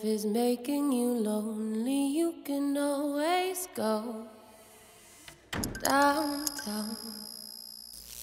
[0.00, 4.26] life is making you lonely, you can always go
[5.82, 6.96] downtown.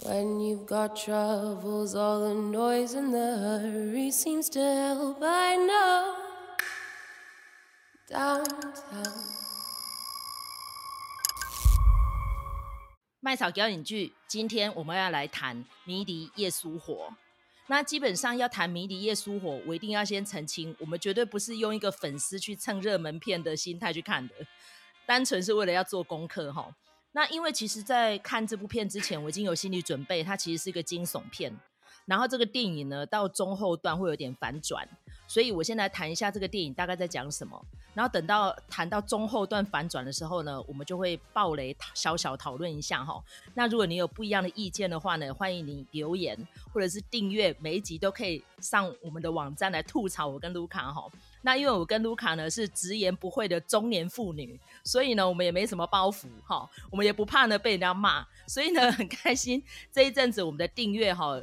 [0.04, 5.18] When you've got troubles, all the noise and the hurry seems to help.
[5.22, 6.16] I know
[8.10, 9.14] downtown.
[13.20, 16.94] 麦草表演剧，今天我们要来谈《迷离夜苏活》。
[17.70, 24.34] 那基本上要谈《迷离夜书火》，我一定要先澄清，我们绝对不是用一个粉丝去蹭热门片的心态去看的，
[25.06, 26.74] 单纯是为了要做功课哈。
[27.12, 31.54] 那因为其实，在看这部片之前，我已经有心理准备，它其实是一个惊悚片。
[32.06, 34.88] 然后这个电影呢，到中后段会有点反转，
[35.28, 37.62] 所以我先来谈一下这个电影大概在讲什么。
[37.94, 43.20] 然后等到谈到中后段反转的时候呢，我们就会爆雷，小小讨论一下哈。
[43.56, 46.38] 那如果你有不一样的意见的话呢，欢迎你留言
[46.72, 51.10] 或者是订阅，每一集都可以上我们的网站来吐槽我跟卢卡哈。
[51.42, 61.36] 那因为我跟卢卡呢是直言不讳的中年妇女，所以呢我们也没什么包袱哈，我们也不怕呢被人家骂，所以呢很开心这一阵子我们的订阅哈。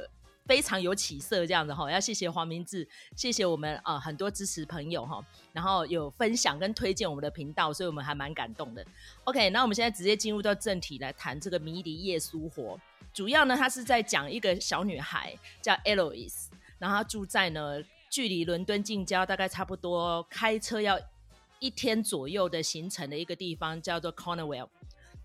[0.45, 8.85] 非常有起色，这样子哈，要谢谢黄明志，谢谢我们啊、呃、很多支持朋友哈，然后有分享跟推荐我们的频道，所以我们还蛮感动的。
[9.23, 12.79] OK，那我们现在直接进入到正题来谈这个迷离夜苏活。
[13.11, 20.99] 主要呢，他是在讲一个小女孩叫 Eloise，然后她住在呢距离伦敦近郊大概差不多开车要
[21.59, 24.67] 一天左右的行程的一个地方，叫做 Cornwall。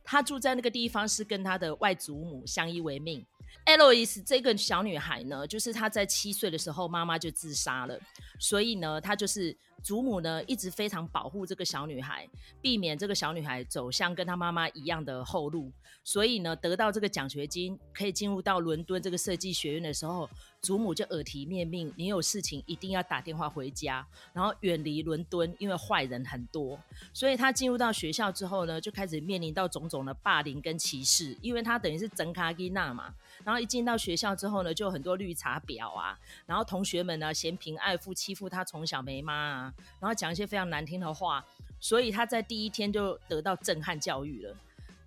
[0.02, 3.26] 她住在那个地方是跟她的外祖母相依为命。
[3.66, 7.98] Eloise 这个小女孩呢，就是她在七岁的时候，妈妈就自杀了，
[8.38, 9.56] 所以呢，她就是。
[9.82, 12.28] 祖母呢一直非常保护这个小女孩，
[12.60, 15.72] 避免这个小女孩走向跟她妈妈一样的后路。
[16.04, 20.28] 所以呢，得到这个奖学金可以进入到伦敦这个设计学院的时候，
[20.62, 26.78] 祖母就耳提面命：你有事情一定要打电话回家，然后远离伦敦，因为坏人很多。
[27.14, 33.14] 所以他进入到学校之后呢，就开始面临到种种的霸凌跟歧视，因为他等于是真卡吉娜嘛。
[33.42, 39.74] 然后一进到学校之后呢，就有很多绿茶婊啊，然后同学们呢嫌贫爱富，欺负他从小没妈啊。
[39.98, 41.42] 然后讲一些非常难听的话，
[41.80, 44.54] 所以他在第一天就得到震撼教育了。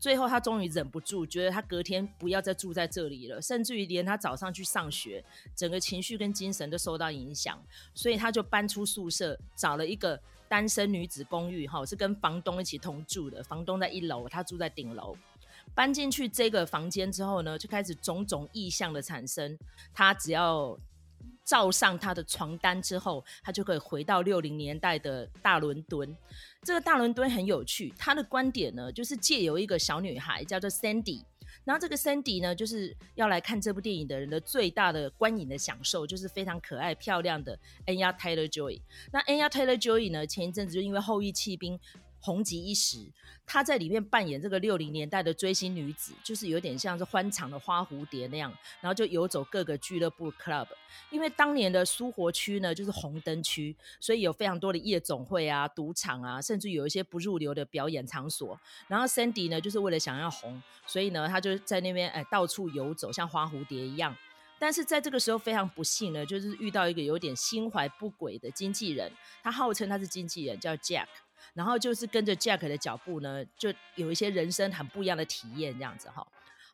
[0.03, 5.24] 最后他终于忍不住，觉得他隔天不要再住在这里了，甚至于连他早上去上学，
[5.56, 7.58] 整个情绪跟精神都受到影响，
[7.94, 10.19] 所以他就搬出宿舍，找了一个
[10.50, 13.42] 单身女子公寓，哈，是跟房东一起同住的。
[13.42, 15.16] 房东在一楼，他住在顶楼。
[15.74, 19.58] 搬进去这个房间之后呢，就开始种种异象的产生。
[19.94, 20.78] 他只要
[21.44, 26.16] 罩上他的床单之后，他就可以回到六零年代的大伦敦。
[26.63, 31.23] 这个大伦敦很有趣，他的观点呢，就是借由一个小女孩叫做 Sandy，
[31.66, 38.81] 然后这个 Sandy 呢，就是要来看这部电影的人的最大的观影的享受，就是非常可爱漂亮的 Anya Taylor-Joy。
[39.12, 41.79] 那 Anya Taylor-Joy 呢，前一阵子就因为后翼弃兵。
[42.23, 43.06] 红极一时，
[43.45, 50.66] 她在里面扮演这个六零年代的追星女子，就是有点像是欢场的花蝴蝶那样，然后就游走各个俱乐部 club。
[51.09, 58.57] 因为当年的苏活区呢，就是红灯区，所以有非常多的夜总会啊、赌场啊，甚至有一些不入流的表演场所。
[58.88, 64.16] 然后 Sandy 呢，就是为了想要红，所以呢，她就在那边哎到处游走，像花蝴蝶一样。
[64.57, 69.12] 但是在这个时候非常不幸呢，就是遇到一个有点心怀不轨的经纪人，
[69.44, 71.07] 他号称他是经纪人，叫 Jack。
[71.54, 76.26] 然后就是跟着 Jack 的脚步呢，就有一些人生很不一样的体验，这样子哈。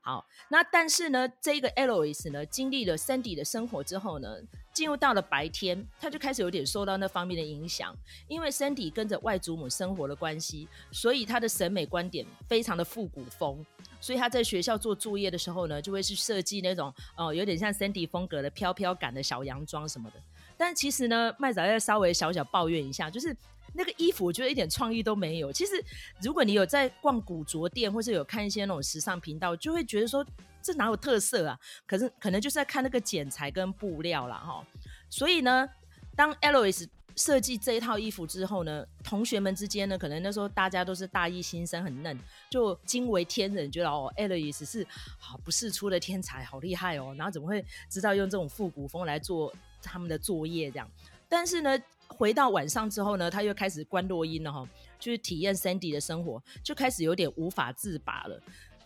[0.01, 4.37] 好，那但是呢，这个 elois 呢，经历了 Sandy 的生活之后呢，
[4.73, 7.93] 进入到了白天，他就开始有点受到那方面的影响。
[8.29, 13.63] 因为 Sandy 跟着外祖母生活的关系，所以他的审美观点非常的复古风。
[13.99, 20.15] 所以他在学校做作业的时候呢，就会去设计那种哦、有点像 Sandy 风格的飘飘感的小洋装什么的。
[20.57, 23.35] 但其实呢，麦早要稍微小小抱怨一下，就是。
[23.73, 25.51] 那个衣服我觉得一点创意都没有。
[25.51, 25.83] 其实，
[26.21, 30.25] 如果你有在逛古着店，或是有看一些那种时尚频道，就会觉得说
[30.61, 31.59] 这哪有特色啊？
[31.85, 34.37] 可是可能就是在看那个剪裁跟布料啦。
[34.37, 34.65] 哈。
[35.09, 35.67] 所以呢，
[36.15, 42.17] 当 Eloise 设计这一套衣服之后呢，同学们之间呢，可能那时候大家都是大一新生，很嫩，
[42.49, 44.85] 就惊为天人，觉得哦 e l o i s 是
[45.17, 47.13] 好不世出的天才，好厉害哦。
[47.17, 50.89] 然后怎么会知道用这种复古风来做他们的作业这样？
[51.27, 51.77] 但是呢。
[52.09, 54.67] 回到晚上之后呢，他又开始观落音了哈，
[54.99, 58.41] 就是体验 Sandy 的生活，就开始有点无法自拔了。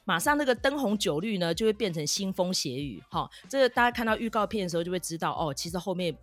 [0.06, 3.30] 马上那个灯红酒绿呢，就会变成腥风血雨哈。
[3.48, 6.14] 这个大家看到预告片的时候就会知道哦，其实后面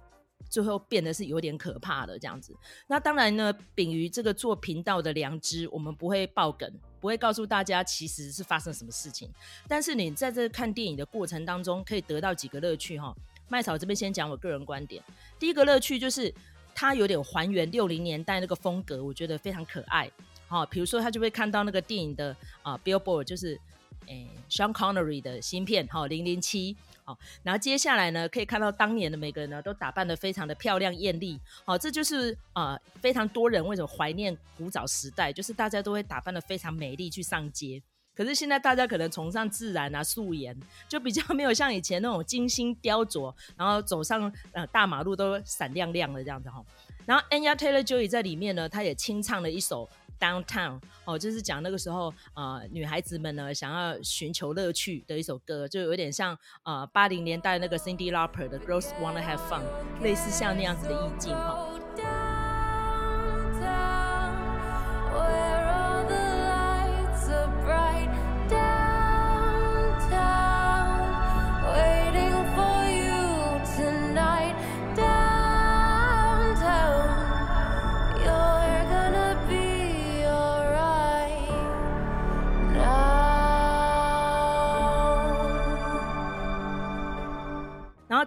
[0.50, 2.54] 最后变得是有点可怕的这样子。
[2.86, 6.70] 那当然呢，秉于这个做频道的良知，我们不会爆梗，
[7.00, 9.30] 不会告诉大家其实是发生什么事情。
[9.66, 13.16] 但是你在这看电影的过程当中，可以得到几个乐趣哈。
[13.48, 15.02] 麦草这边先讲我个人观点，
[15.38, 16.32] 第一个乐趣就是。
[16.80, 20.10] 它有点还原六零年代那个风格，我觉得非常可爱。
[20.48, 23.60] 好、哦，比如说他就会看到那个电影的啊、Billboard，就是
[24.06, 26.74] 诶 Sean Connery 的新片，好零零七。
[27.04, 31.38] 好，然后接下来呢，可以看到当年的每个人呢都打扮得非常的漂亮艳丽。
[31.66, 37.82] 好，这就是呃非常多人为什么怀念古早时代，就是大家都会打扮得非常美丽去上街。
[38.20, 40.54] 可是现在大家可能崇尚自然啊，素颜，
[40.86, 46.62] 就比较没有像以前那种精心雕琢，然后走上呃大马路都闪亮亮的这样子哈。
[47.06, 49.88] 然后 Anya Taylor-Joy 在里面呢，她也清唱了一首
[50.20, 59.62] Downtown 哦，就是讲那个时候呃女孩子们呢想要寻求乐趣的一首歌，就有点像呃八零年代那个 Cindy Lauper 的 Girls Wanna Have Fun，
[60.02, 61.69] 类似像那样子的意境哈。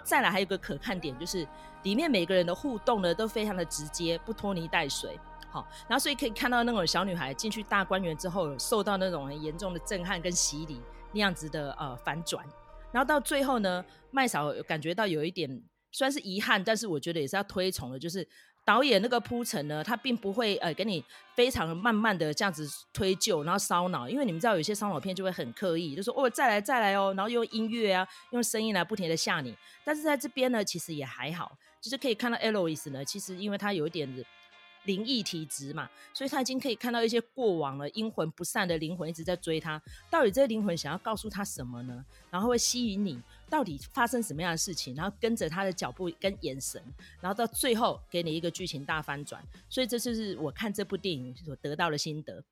[0.03, 1.47] 再来还有个可看点，就是
[1.83, 5.19] 里面每个人的互动呢都非常的直接，不拖泥带水。
[5.49, 12.45] 好，然后所以可以看到那种小女孩进去大观园之后，受到那种很严重的震撼跟洗礼那样子的呃反转，
[12.91, 15.49] 然后到最后呢，麦嫂感觉到有一点
[15.91, 18.27] 虽然是遗憾，但是我觉得也是要推崇的，就是。
[18.65, 21.03] 导演那个铺陈呢，他并不会呃给你
[21.35, 29.53] 非常慢慢的这样子推旧，然后烧脑，因为你们知道有些烧脑片就会很刻意，就说哦再来再来哦，然后用音乐啊，用声音来不停的吓你。
[29.83, 34.25] 但是在这边呢，其实也还好，就是可以看到 Eloise 呢，其实因为他有一点
[34.85, 39.81] 灵异体质嘛，所以他已经可以看到一些过往了阴魂不散的灵魂一直在追他。
[40.09, 42.03] 到底这些灵魂想要告诉他什么呢？
[42.29, 44.95] 然后会吸引你，到底发生什么样的事情？
[44.95, 46.81] 然后跟着他的脚步跟眼神，
[47.21, 49.41] 然后到最后给你一个剧情大翻转。
[49.69, 52.43] 所以这就是我看这部电影所得到的心得。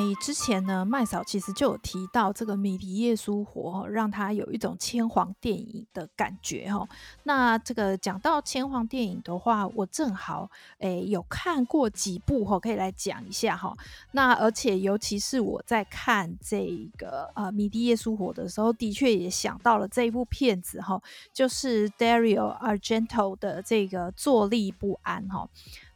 [0.00, 6.88] 哎，之前呢，麦嫂其实就有提到这个《米迪耶苏活》，让他有一种千皇电影的感觉哈。
[7.24, 13.76] 那这个讲到千皇电影的话，我正好哎有看过几部哈，可以来讲一下哈。
[14.12, 20.98] 那而且尤其是我在看这个呃《米迪耶苏活》的时候，的确也想到了这一部片子哈，
[21.30, 25.46] 就是 Dario Argento 的这个《坐立不安》哈。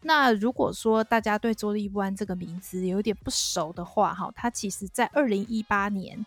[0.06, 6.27] 那如果说大家对坐立不安这个名字有点不熟的话，哈，它其实在二零一八年，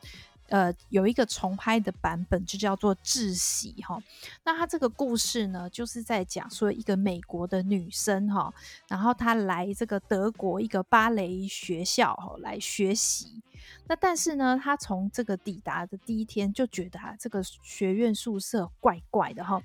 [0.50, 4.02] 呃，有一个重拍的版本，就叫做《窒息》哈。
[4.44, 8.52] 那他这个故事呢，就是在讲说一个美国的女生哈，
[8.88, 13.44] 然后她来这个德国一个芭蕾学校哈来学习。
[13.88, 19.62] 那但是呢，她从这个抵达的第一天就觉得啊，这个学院宿舍怪怪的哈。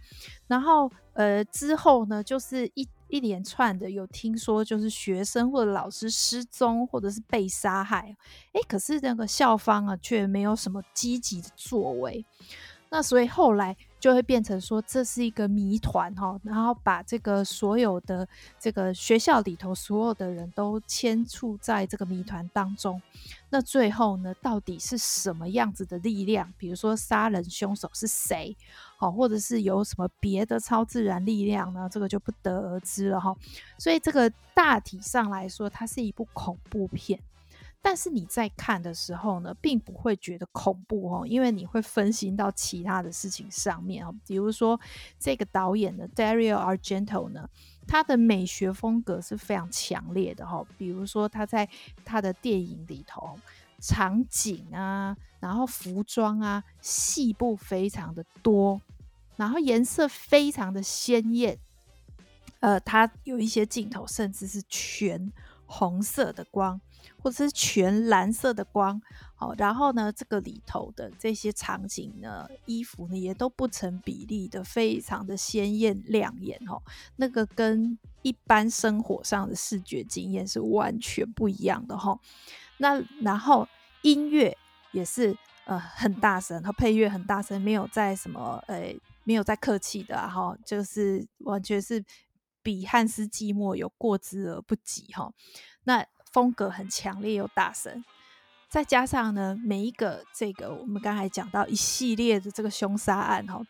[0.46, 2.86] 然后呃之后呢，就是一。
[3.12, 8.16] 一连串的有听说，就是学生或者老师失踪，或者是被杀害，
[8.52, 12.24] 哎，可是那个校方啊，却没有什么积极的作为。
[12.88, 18.26] 那所以后来就会变成说，这是一个谜团哈，然后把这个所有的
[18.58, 23.00] 这个学校里头所有的人都牵触在这个谜团当中。
[23.50, 26.52] 那最后呢，到底是什么样子的力量？
[26.58, 28.54] 比如说杀人凶手是谁？
[29.02, 31.88] 好，或者是有什么别的超自然力量呢？
[31.90, 33.36] 这个就不得而知了哈。
[33.76, 37.18] 所以这个大体上来说，它是一部恐怖片，
[37.82, 44.14] 但是你在看的时候呢，并不会觉得恐怖哦，因为你会分心到其他的事情上面哦。
[44.24, 44.78] 比如说
[45.18, 47.50] 这个导演的 Dario Argento 呢，
[47.88, 50.64] 他的美学风格是非常强烈的哈。
[50.78, 51.68] 比如说他在
[52.04, 53.36] 他的电影里头。
[53.82, 58.80] 场景啊，然后服装啊，细部非常的多，
[59.34, 61.58] 然后颜色非常的鲜艳。
[62.60, 65.32] 呃，它有一些镜头甚至是全
[65.66, 66.80] 红色的光，
[67.22, 69.00] 或者是全蓝色的光。
[69.34, 76.56] 好、然后呢，这个里头的这些场景呢，衣服呢也都不成比例的，非常的鲜艳亮眼。
[76.68, 76.80] 哦，
[77.16, 81.98] 那个跟一般生活上的视觉经验是完全不一样的。
[81.98, 82.16] 哈、
[82.78, 83.66] 那然后
[84.02, 84.56] 音乐
[84.92, 88.94] 也是呃很大声，然后配乐很大声，没有在什么呃
[89.24, 92.04] 没有在客气的哈、就是完全是
[92.62, 95.32] 比汉斯季默有过之而不及哈。
[95.84, 98.02] 那风格很强烈又大声，
[98.68, 103.60] 再加上呢每一个这个我们刚才讲到一系列的这个凶杀案哈，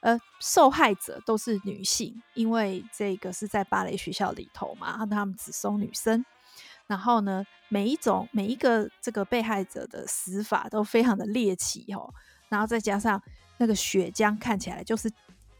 [0.00, 6.24] 呃受害者都是女性，因为这个是在芭蕾学校里头嘛，然后他们只收女生。
[6.86, 12.12] 然后呢，每一种每一个这个被害者的死法都非常的猎奇哦，
[12.50, 13.20] 然后再加上
[13.56, 15.10] 那个血浆看起来就是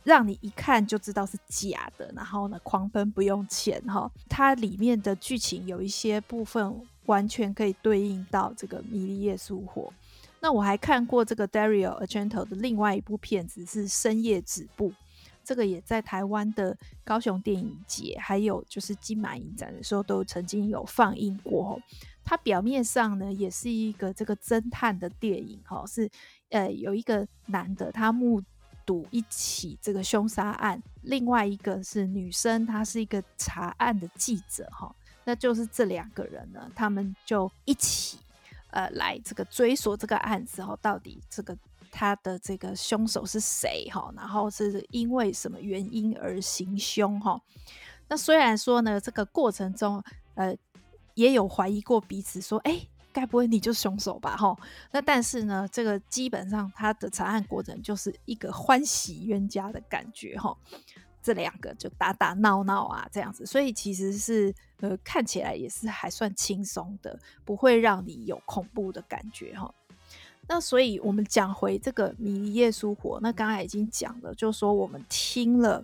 [0.05, 9.83] 让你一看就知道是假的，然后呢，狂奔不用钱哈、它里面的剧情有一些部分完全可以对应到这个《迷离夜苏活》。
[10.41, 14.91] 那我还看过这个 Dario Argento 的另外一部片子是《深夜止步》。
[15.43, 21.79] 这个也在台湾的高雄电影节，还有就是金马影展的时候，都曾经有放映过。
[22.25, 26.09] 它表面上呢，也是一个这个侦探的电影，哈，是
[26.49, 28.43] 呃有一个男的，他目
[28.85, 38.19] 赌一起这个凶杀案，另外一个是女生，她是一个查案的记者，哈，那就是这两个人呢，他们就一起
[38.71, 41.57] 呃来这个追索这个案子，哈，到底这个。
[41.97, 43.89] 他的这个凶手是谁？
[43.89, 47.21] 哈，然后是因为什么原因而行凶？
[47.21, 47.41] 哈，
[48.09, 50.03] 那虽然说呢，这个过程中，
[50.35, 50.53] 呃，
[51.15, 52.81] 也有怀疑过彼此，说，哎，
[53.15, 54.37] 该不会你就是凶手吧？
[54.37, 54.55] 哈，
[54.91, 60.55] 那但是呢，这个基本上他的查案过程就是一个欢喜冤家的感觉，哈，
[61.23, 69.73] 这两个就打打闹闹啊，这样子，所以其实是呃，看起来也是还算轻松的，不会让你有恐怖的感觉，哈。
[70.47, 75.83] 那所以，我们讲回这个《迷离夜苏活》，那刚才已经讲了，就是说我们听了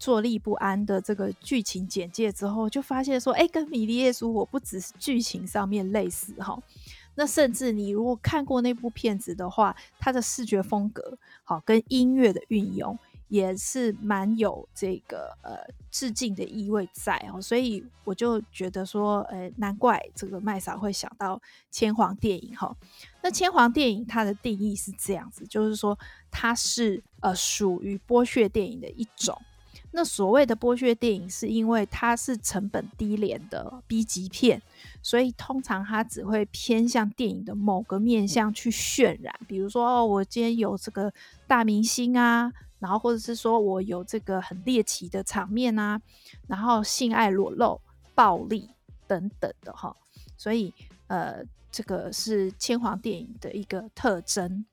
[0.00, 6.60] 坐立不安的这个剧情简介之后，就发现说，哎，跟《迷离夜苏活》不只是剧情上面类似哈，
[7.14, 12.98] 那甚至你如果看过那部片子的话，它的视觉风格好跟音乐的运用。
[13.30, 15.56] 也是蛮有这个呃
[15.88, 21.40] 致敬的意味在哦，所以我就觉得说，呃，难怪这个麦嫂会想到
[21.70, 22.76] 千皇电影哈。
[23.22, 25.96] 那千皇电影它的定义是这样子，就是说
[26.28, 29.40] 它是呃属于剥削电影的一种。
[29.92, 34.60] 那所谓的剥削电影，是因为它是成本低廉的 B 级片，
[35.02, 41.12] 所以通常它只会偏向电影的某个面向去渲染，比如说哦，我今天有这个
[41.46, 42.52] 大明星啊。
[42.80, 46.00] 然后，或者是说我有这个很猎奇的场面啊，
[46.46, 47.78] 然后性爱裸露、
[48.14, 48.70] 暴力
[49.06, 49.94] 等等的哈，
[50.38, 50.72] 所以
[51.06, 54.64] 呃，这个是千皇电影的一个特征。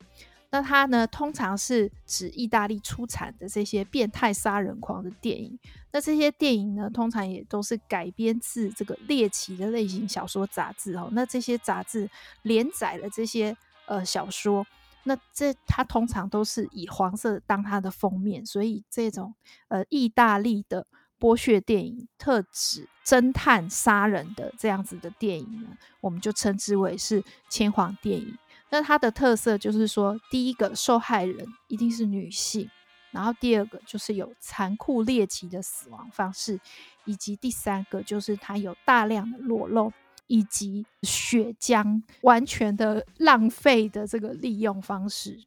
[0.50, 5.60] 那它呢，通常是指意大利出产的这些变态杀人狂的电影。
[5.92, 11.10] 那这些电影呢，通常也都是改编自这个猎奇的类型小说杂志哦。
[11.12, 12.10] 那这些杂志
[12.44, 13.56] 连载了这些
[13.88, 14.66] 呃小说。
[15.04, 19.34] 那这它通常都是以黄色当它的封面，所以这种
[19.70, 20.86] 呃意大利的
[21.18, 25.70] 剥削电影，特指侦探杀人的这样子的电影呢，
[26.01, 28.38] 我们就称之为是千皇电影。
[28.69, 32.69] 那它的特色就是说，第一个受害人一定是女性，
[33.12, 36.59] 然后第二个就是有残酷猎奇的死亡方式，
[37.05, 39.91] 以及第三个就是它有大量的裸露。
[40.29, 45.39] 以及血浆完全的浪费的这个利用方式。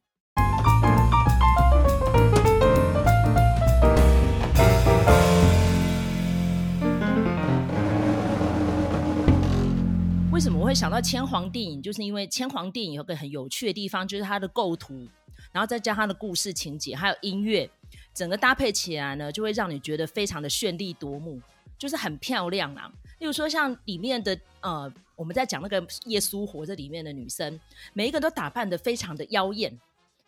[10.41, 11.83] 为什么我会想到千皇电影？
[11.83, 15.07] 就是因为千皇电影有个很有趣的地方，就是它的构图，
[15.53, 17.71] 然后再加它的故事情节，还有音乐，
[18.15, 21.39] 整个搭配起来呢，就会让你觉得非常的绚丽夺目，
[21.77, 22.91] 就是很漂亮啊。
[23.19, 27.61] 例如说，像里面的呃，我们在讲那个耶稣活着里面的女生，
[27.93, 29.79] 每一个都打扮的非常的妖艳，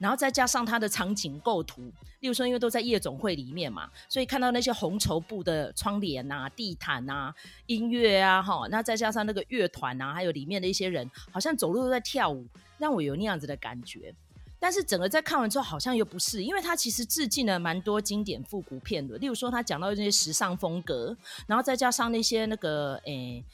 [0.02, 1.80] 然后再加上她的场景构图，
[2.18, 7.32] 例如说，因为都在夜总会里面嘛，所以看到那些红绸布的窗帘啊、地毯啊、
[7.66, 12.44] 音乐啊，哈，那再加上那个乐团啊，还有里面的一些人，好像走路都在跳舞，
[12.78, 14.12] 让我有那样子的感觉。
[14.58, 21.16] 但是整个在看完之后，好像又不是，因为它其实致敬了蛮多经典复古片的，例如说他讲到这些时尚风格，
[21.46, 23.44] 然后再加上那些那个诶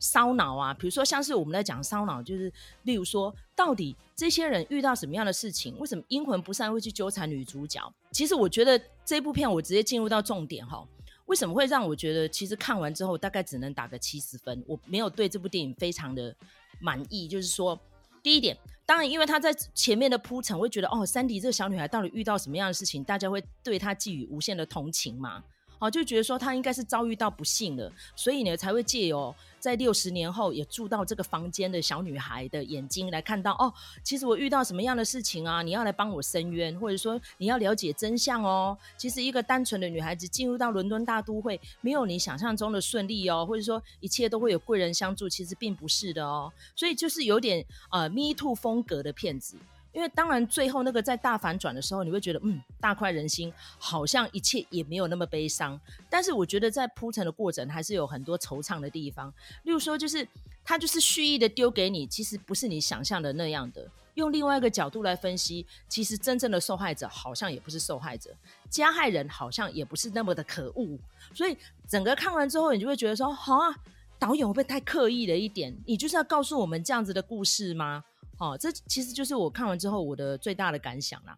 [0.00, 2.52] 烧脑啊，比如说像是我们在讲烧脑，就是
[2.82, 7.80] 例如说到底这些人遇到什么样的事情，为什么阴魂不散会去纠缠女主角？
[8.10, 10.84] 其实我觉得这部片我直接进入到重点哈，
[11.26, 16.34] 为什么会让我觉得其实看完之后大概只能打个七十分，我没有对这部电影非常的
[16.80, 17.78] 满意，就是说。
[18.22, 18.54] 第一点，
[18.84, 25.42] 当然，因为他在前面的铺陈，会觉得哦，珊迪这个小女孩到底遇到什么样的事情，大家会对她寄予无限的同情嘛。
[25.80, 33.72] 好，就觉得说她应该是遭遇到不幸了，所以呢才会借由在六十年后也住到这个房间的小女孩的眼睛来看到哦，
[34.04, 35.62] 其实我遇到什么样的事情啊？
[35.62, 38.76] 你要来帮我伸冤，或者说你要了解真相哦。
[38.98, 46.52] 其实一个单纯的女孩子进入到伦敦大都会，没有你想象中的顺利哦，或者说一切都会有贵人相助，其实并不是的哦。
[46.76, 49.56] 所以就是有点呃 Me Too 风格的片子。
[49.92, 55.78] 因为当然最后那个在大反转的时候，你会觉得嗯，大快人心，好像一切也没有那么悲伤。
[56.08, 59.32] 但是我觉得在铺陈的过程还是有很多惆怅的地方。
[59.64, 60.26] 例如说，就是
[60.64, 63.86] 他就是蓄意的丢给你，其实不是你想象的那样的。
[64.14, 68.30] 用另外一个角度来分析，其实真正的受害者好像也不是受害者，
[68.68, 70.98] 加害人好像也不是那么的可恶。
[71.32, 71.56] 所以
[71.88, 73.74] 整个看完之后，你就会觉得说，好啊，
[74.18, 75.74] 导演会不会太刻意了一点？
[75.86, 78.04] 你就是要告诉我们这样子的故事吗？
[78.40, 81.36] 哦，这其实就是我看完之后我的最大的感想啦。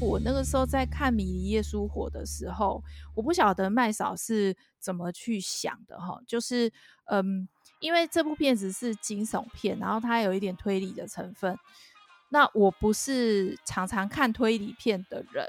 [0.00, 2.82] 我那个时候在看《迷离夜苏活》的时候，
[3.14, 6.20] 我不晓得麦嫂是怎么去想的哈。
[6.26, 6.68] 就是
[7.04, 11.56] 嗯，因为这部片子是惊悚片，然后它有一点推理的成分。
[12.28, 15.46] 那我不是常常看推理片的人，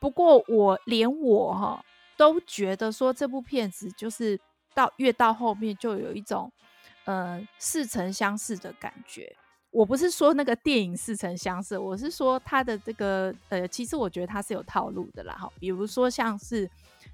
[0.00, 1.84] 不过我连我哈。
[2.18, 4.38] 都觉得说这部片子就是
[4.74, 6.52] 到越到后面就有一种，
[7.04, 9.34] 呃，似曾相识的感觉。
[9.70, 15.34] 我不是说那个电影似曾相识，我是说它的这个，呃，其实我觉得它是有套路的啦。
[15.34, 16.68] 哈，比如说像是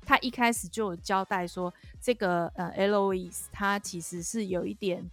[0.07, 5.09] 他一开始就有交代说，这个呃，Eloise 他其实是有一点。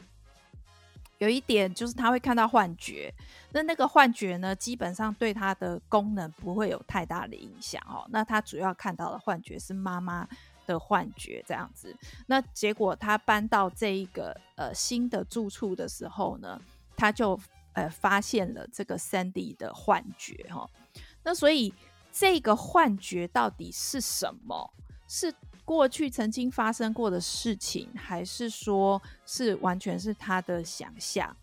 [1.22, 3.13] 有一点就是他会看到幻觉，
[3.51, 8.04] 那那个幻觉呢，基本上对他的功能不会有太大的影响哦。
[8.10, 10.28] 那他主要看到的幻觉是妈妈
[10.66, 11.96] 的幻觉这样子。
[12.25, 16.60] 那结果他搬到这一个呃新的住处的时候呢，
[16.98, 17.40] 他就
[17.74, 20.68] 呃发现了这个 Sandy 的幻觉哈。
[21.22, 21.72] 那所以
[22.12, 24.74] 这个幻觉到底是什么？
[25.08, 25.32] 是？
[25.72, 31.34] 过去曾经发生过的事情，还是说是完全是他的想象？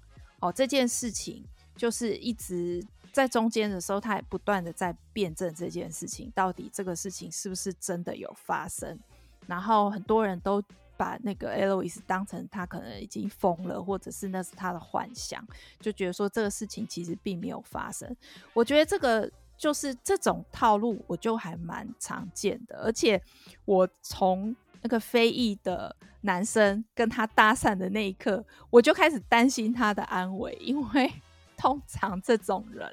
[0.41, 1.43] 哦，这件事情
[1.75, 8.99] 就是一直在中间的时候，他也不断的在辩证这件事情，到底这个事情是不是真的有发生？
[9.47, 10.63] 然后很多人都
[10.99, 15.43] 把那个 Eloise 当成他可能已经疯了，或者是那是他的幻想，
[15.81, 18.15] 就觉得说这个事情其实并没有发生。
[18.53, 19.33] 我觉得这个。
[19.59, 22.79] 就是这种套路，我就还蛮常见的。
[22.85, 23.21] 而且
[23.65, 31.13] 我从那个非裔的男生跟他搭讪的那一刻，我就开始担心他的安危，因为
[31.59, 32.89] 通常这种人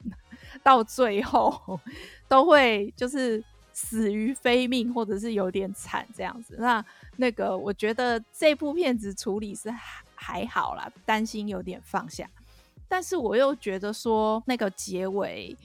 [0.63, 1.79] 到最后
[2.27, 6.55] 都会就是死于非命，或者是有点惨这样子。
[6.57, 6.83] 那
[7.17, 9.71] 那个我觉得这部片子处理是
[10.15, 12.27] 还好啦，担心有点放下，
[12.87, 15.55] 但是我又觉得说那个结尾。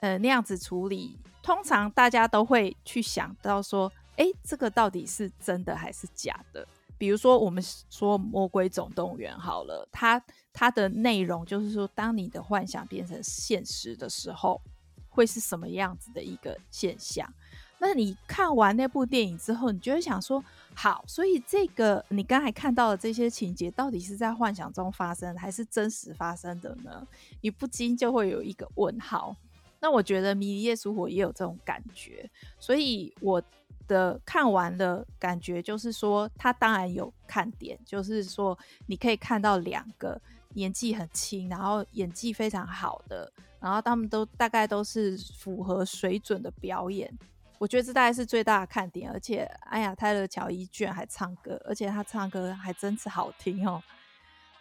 [0.00, 6.66] 呃，那样子处理，通常大家都会去想到说，哎，这个到底是真的还是假的？
[6.98, 14.60] 比如说，我们说《魔鬼总动员》好了，它它的内容就是说，当你的幻想变成现实的时候，
[15.08, 17.30] 会是什么样子的一个现象？
[17.78, 20.42] 那你看完那部电影之后，你就会想说，
[20.74, 27.06] 好，所以这个你刚才看到的这些情节，到底是在幻想中发生，还是真实发生的呢？
[27.42, 29.36] 你不禁就会有一个问号。
[29.78, 33.40] 那我觉得《迷离夜苏活》也有这种感觉，所以我
[33.86, 40.20] 的看完的感觉就是说，它当然有看点，就是说你可以看到两个
[40.54, 47.12] 年纪很轻，然后演技非常好的，然后他们都大概都是符合水准的表演，
[47.58, 49.10] 我觉得这大概是最大的看点。
[49.12, 53.80] 而且，哎呀，泰勒乔伊居然还唱歌，而且他唱歌还真是好听哦。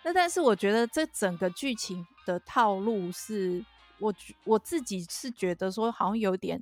[0.04, 3.64] 那但是我觉得这整个剧情的套路是。
[4.00, 6.62] 我我自己是觉得说好像有点，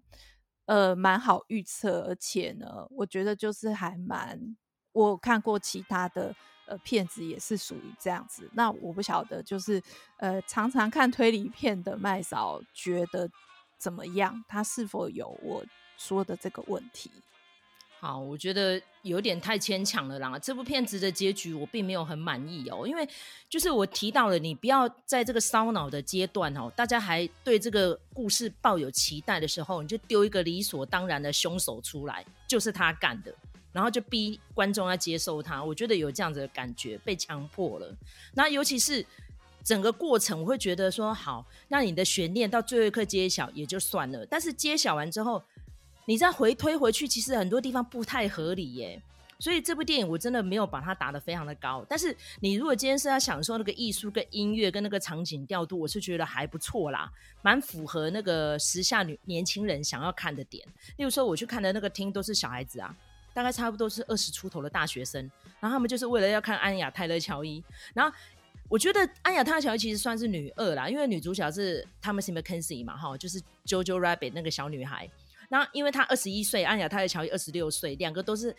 [0.65, 4.56] 呃，蛮好预测，而且呢，我觉得就是还蛮，
[4.91, 8.50] 我看过其他的呃片子也是属于这样子。
[8.54, 9.82] 那我不晓得，就是
[10.17, 13.30] 呃，常常看推理片的麦嫂觉得
[13.78, 14.43] 怎么样？
[14.48, 15.65] 他是否有我
[15.98, 17.12] 说的这个问题？
[18.04, 20.38] 好，我觉得有点太牵强了啦。
[20.38, 23.08] 这部片子的结局我并没有很满意哦，因为
[23.48, 33.34] 就是我提到了，你不要在这个烧脑的阶段哦，大家还对这个故事抱有期待的时候，你就丢一个理所当然的凶手出来，就是他干的，
[33.72, 35.63] 然后就逼观众要接受他。
[35.63, 37.89] 我觉得有这样子的感觉，被强迫了。
[38.34, 39.06] 那尤其是
[39.63, 45.42] 整个过程，我会觉得说，好，那你的悬念到最后一刻揭晓也就算了，但是揭晓完之后。
[46.06, 49.02] 你再回推回去，其实很多地方不太合理耶，
[49.39, 51.86] 所以这部电影我真的没有把它打得非常的高。
[51.88, 57.12] 但是你如果今天是要享受那个艺术跟音乐跟那个场景调度，我是觉得还不错啦，
[57.42, 60.66] 蛮符合那个时下女年轻人想要看的点。
[60.98, 62.96] 例如说我去看的那个厅都是小孩子啊，
[63.34, 65.22] 大概差不多是二十出头的大学生，
[65.60, 67.63] 然后他们就是为了要看安雅泰勒乔伊。
[67.94, 68.13] 然后
[68.68, 75.10] 我觉得安雅泰勒乔伊其实算是女二啦，因为女主角是 Thomasin McKenzie 嘛，哈，就是 Jojo Rabbit 那个小女孩。
[75.54, 78.56] 那因为他二十一岁，安雅泰勒乔伊二十六岁，两个都是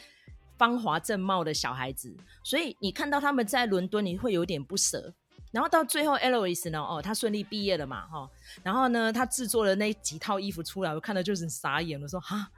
[0.57, 5.13] 芳华正茂的小孩子，所以你看到他们在伦敦，你会有点不舍。
[5.51, 8.31] 然后到最后，Elois 呢，哦，他顺利毕业了嘛，哈、哦，
[8.63, 12.49] 然后呢，他制作了那几套衣服出来，我看到就是傻眼了，说哈，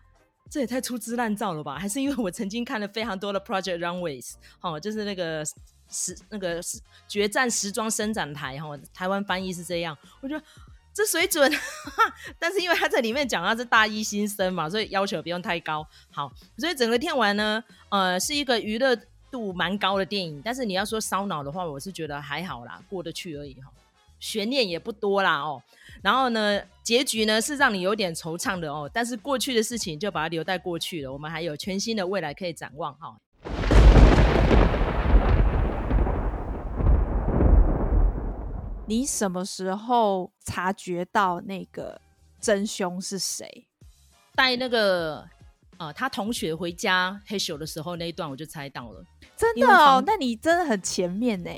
[0.50, 1.78] 这也太粗制滥造了吧？
[1.78, 5.42] 还是因为我曾经看了非常多的 Project Runways，哦，就是那个
[5.88, 6.60] 时那个
[7.08, 10.44] 决战时装伸展台，哈、哦，台湾翻译是这样，我觉得
[10.96, 11.52] 这水准，
[12.38, 18.96] 但是因为他在里面讲他是大一新生嘛，所以要求不用太高，好，所以整个天完呢，呃，是一个娱乐。
[19.28, 23.68] 度蛮高的电影，但是你要说烧脑的话，我是觉得还好啦，过得去而已哈，
[24.20, 25.60] 悬念也不多啦哦。
[26.00, 33.16] 然后呢，结局呢是让你有点惆怅的哦，但是过去的事情就把它留在过去了，我们还有全新的未来可以展望哈。
[38.86, 42.00] 你什么时候察觉到那个
[42.40, 43.66] 真凶是谁？
[44.34, 45.28] 带那个。
[45.78, 49.04] 啊、呃，他同学回家嘿咻的时候那一段我就猜到了，
[49.36, 51.50] 真的哦，那你真的很前面呢。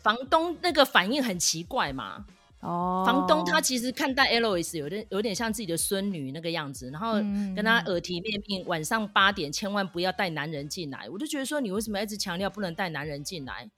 [0.00, 2.26] 房东那个反应很奇怪嘛，
[2.62, 7.12] 哦，房东他其实看待 Eloise 有点有点像自己的孙女那个样子，然后
[7.54, 11.08] 跟他耳提面命，晚上八点千万不要带男人进来。
[11.08, 13.70] 我就觉得说，你为什么一直强调不能带男人进来？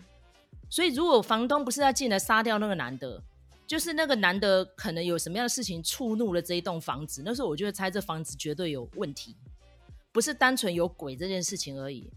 [0.70, 3.22] 所以如果房东不是要进来杀掉那个男的？
[3.66, 9.36] 就是那个男的可能有什么样的事情触怒了这一栋房子，那时候我就会猜这房子绝对有问题，
[10.10, 12.10] 不是单纯有鬼这件事情而已，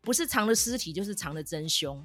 [0.00, 2.04] 不是藏了尸体就是藏了真凶。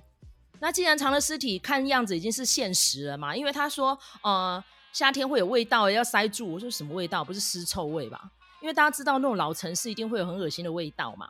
[0.60, 7.24] 那既然藏了尸体，看样子已经是现实了嘛，因为他说呃夏天会有味道要塞住，我说什么味道？
[7.24, 8.32] 不是尸臭味吧？
[8.62, 11.28] 因为大家知道那种老城市一定会有很恶心的味道嘛。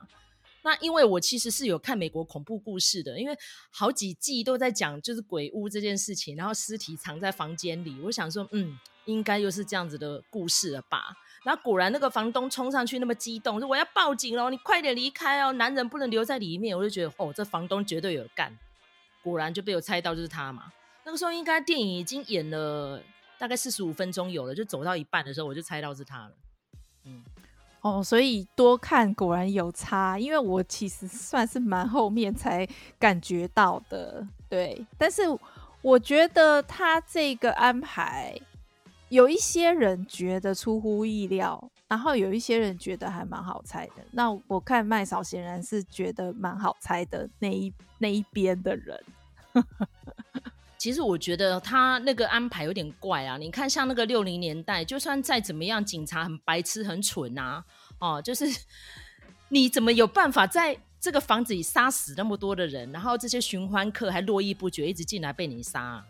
[0.63, 3.37] 那因为我其实是有看美国恐怖故事的，因为
[3.69, 11.15] 好几季都在讲就是鬼屋这件事情，然后尸体藏在房间里，我想说，嗯，应该又是这样子的故事了吧？
[11.43, 16.77] 然后果然那个房东冲上去那么激动，说我要报警了，你快点离开哦，男人不能留在里面。
[16.77, 18.57] 我就觉得哦，这房东绝对有干，
[19.21, 20.71] 果然就被我猜到就是他嘛。
[21.03, 23.03] 那个时候应该电影已经演了
[23.37, 26.31] 大概四十五分钟有了，就走到一半的时候我就猜到是他了，
[27.03, 27.21] 嗯。
[27.83, 32.65] 哦，所以多看果然有差，因为我其实算是蛮后面才
[32.97, 34.85] 感觉到的，对。
[34.97, 35.21] 但是
[35.81, 38.39] 我觉得他这个安排，
[39.09, 43.95] 有一些人觉得出乎意料，然后有一些人觉得还蛮好猜的。
[44.11, 48.97] 那我看麦嫂显然是觉得蛮好猜的那一那一边的人。
[50.83, 53.37] 其实我觉得他那个安排有点怪啊！
[53.37, 57.63] 你看，像那个六零年代，就算再怎么样，警察很白痴、很蠢啊，
[57.99, 58.45] 哦，就是
[59.47, 66.03] 你怎么有办法在这个房子里杀死那么多的人，然后这些寻欢客还络绎不绝，一直进来被你杀，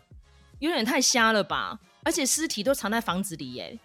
[0.58, 1.78] 有点太瞎了吧？
[2.02, 3.78] 而且尸体都藏在房子里耶，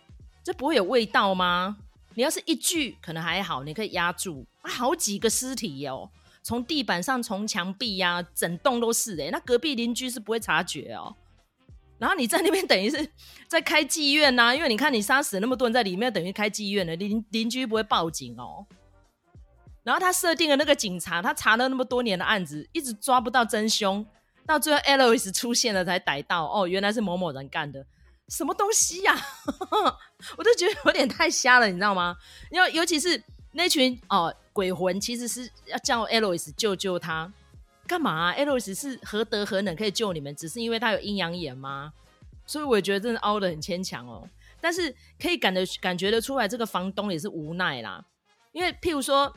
[0.43, 1.77] 这不会有味道吗？
[2.15, 6.09] 你要是一具可能还好，你可以压住啊，好几个尸体哦。
[6.41, 11.15] 从地板上，从墙壁呀、整栋都是哎、那隔壁邻居是不会察觉哦。
[11.97, 13.11] 然后你在那边等于是
[13.47, 18.65] 在开妓院呐、因为你看你杀死那么多人在里面，等于开妓院了，邻邻居不会报警哦。
[19.83, 24.05] 然后他设定了那个警察，他查了那么多年的案子，一直抓不到真凶，
[24.45, 27.85] 到最后 Eloise 出现了才逮到，哦，原来是某某人干的，
[28.29, 29.13] 什么东西呀、
[30.37, 32.15] 我都觉得有点太瞎了，你知道吗？
[32.49, 33.21] 因为尤其是
[33.51, 34.33] 那群哦。
[34.59, 37.31] 鬼魂其实是要叫 Eloise 救救他，
[37.87, 40.35] 干嘛啊？Eloise 是何德何能可以救你们？
[40.35, 41.93] 只是因为他有阴阳眼吗？
[42.45, 44.27] 所以我觉得真的凹得很牵强哦。
[44.59, 48.03] 但是可以感得感觉得出来，这个房东也是无奈啦。
[48.51, 49.33] 因为譬如说，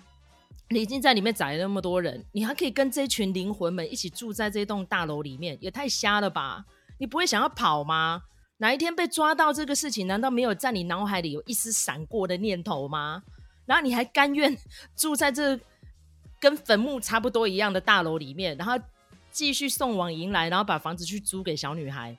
[0.70, 6.64] 你已经在里面宰了那么多人，你还可以跟这群灵魂们一起住在这栋大楼里面，也太瞎了吧？
[6.98, 8.22] 你不会想要跑吗？
[8.56, 13.22] 哪一天被抓到这个事情，难道没有在你脑海里有一丝闪过的念头吗？
[13.66, 14.56] 然后你还甘愿
[14.96, 15.58] 住在这
[16.40, 18.74] 跟坟墓差不多一样的大楼里面，然后
[19.30, 22.18] 继续送往迎来，然后把房子去租给小女孩，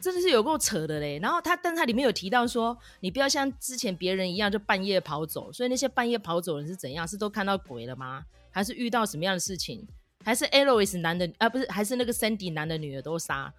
[0.00, 1.18] 真的是有够扯的嘞。
[1.20, 5.52] 然后他，但他里面有提到说，你不要像之前别人一样就半夜跑走。
[5.52, 7.06] 所以那些半夜跑走人是怎样？
[7.06, 8.24] 是都看到鬼了吗？
[8.50, 9.86] 还是遇到什么样的事情？
[10.24, 11.48] 还是 Eloise 男的啊？
[11.48, 13.52] 不是，还是那个 Sandy 男的女儿都杀？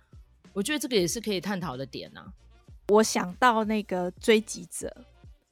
[0.54, 2.34] 我觉得这个也是可以探讨的点呐、啊。
[2.90, 4.94] 我想到那个追击者。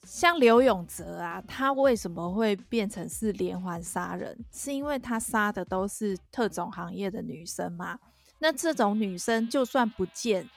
[0.05, 4.37] 像刘永泽啊，他为什么会变成是连环杀人？
[4.51, 7.97] 是因为他杀的都是特种行业的女生嘛？
[8.39, 10.47] 那这种女生就算不见，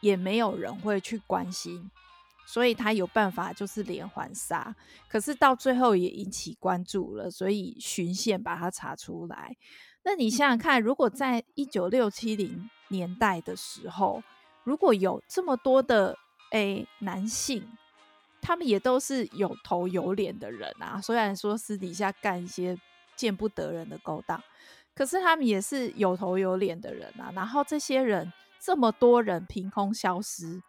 [0.00, 1.90] 也没有人会去关心，
[2.46, 4.76] 所以他有办法就是连环杀。
[5.08, 9.56] 可是到最后也引起关注了，所以循线把他查出来。
[10.04, 14.22] 那你想想看，如果在一九六七零年代的时候，
[14.62, 16.18] 如果有这么多的
[16.52, 17.66] 诶、男性。
[18.40, 22.76] 他们也都是有头有脸的人啊，虽然说私底下干一些
[23.16, 24.42] 见不得人的勾当。
[24.94, 27.30] 可是他们也是有头有脸的人啊。
[27.34, 30.60] 然后这些人这么多人凭空消失，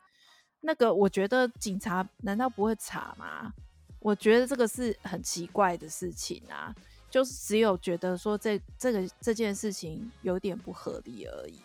[0.62, 3.52] 那个我觉得警察难道不会查吗？
[4.00, 6.74] 我觉得这个是很奇怪的事情啊。
[7.10, 11.60] 就是只有觉得说这这个这件事情有点不合理而已。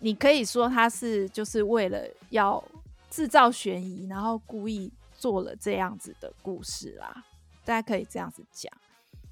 [0.00, 2.64] 你可以说他是就是为了要
[3.08, 7.24] 制造悬疑，然后故意做了这样子的故事啦。
[7.64, 8.72] 大家可以这样子讲。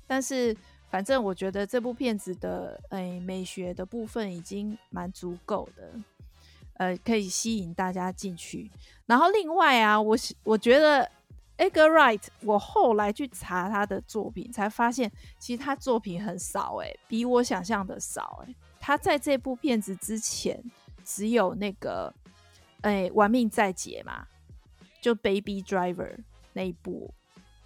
[0.06, 0.54] 但是
[0.90, 5.92] 反正我觉得这部片子的诶、美学的部分已经蛮足够的，
[6.74, 8.70] 呃，可以吸引大家进去。
[9.06, 11.10] 然后另外啊，我我觉得。
[11.58, 20.62] Edgar Wright，我后来去查他的作品，才发现其实他作品很少，欸，诶，比我想象的少，欸，诶，他在这部片子之前
[21.04, 22.14] 只有那个，
[22.82, 24.24] 诶、玩命在劫嘛，
[25.00, 26.16] 就 Baby Driver
[26.52, 27.12] 那一部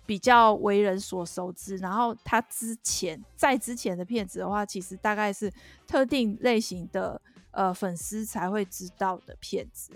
[0.05, 1.77] 比较为人所熟知。
[1.77, 5.53] 然后他之前在之前的片子的话，其实大概是
[5.87, 9.93] 特定类型的呃粉丝才会知道的片子。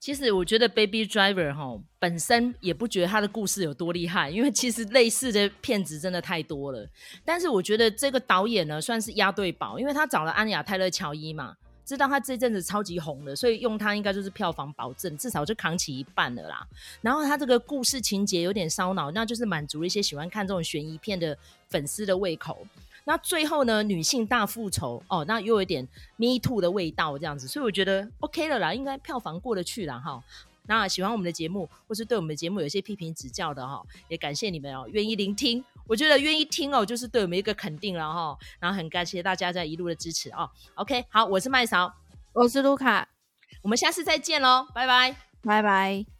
[0.00, 6.88] 其实我觉得《Baby Driver》哈本身也不觉得他的故事有多厉害，因为其实类似的片子真的太多了。
[7.24, 11.56] 但是我觉得这个导演呢算是押对宝，因为他找了安雅泰勒乔伊嘛，
[11.88, 16.68] 知道他这阵子超级红的，所以用他应该就是票房保证，至少就扛起一半了啦。
[17.00, 21.34] 然后他这个故事情节有点烧脑，那就是满足了一些喜欢看这种悬疑片的
[21.70, 22.58] 粉丝的胃口。
[23.04, 25.82] 那最后呢，女性大复仇哦，那又有点
[26.16, 30.22] Me Too 的味道这样子，所以我觉得 OK 了啦，应该票房过得去了哈。
[30.66, 35.64] 那喜欢我们的节目，或是对我们的节目有一些批评指教的哈，也感谢你们哦，愿意聆听。
[35.88, 38.36] 我觉得愿意听哦，就是对我们一个肯定了哈。
[38.60, 40.48] 然后很感谢大家在一路的支持哦。
[40.74, 41.92] OK，好，我是麦嫂，
[42.32, 43.08] 我是卢卡，
[43.62, 46.17] 我们下次再见喽，拜拜，拜拜。